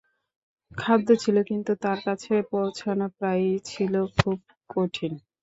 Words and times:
খাদ্য 0.77 1.07
ছিল 1.23 1.37
কিন্তু 1.49 1.71
তার 1.83 1.99
কাছে 2.05 2.33
পৌঁছানো 2.51 3.05
প্রায়ই 3.17 3.57
ছিল 3.65 3.93
খুব 4.17 4.37
কঠিন। 4.69 5.13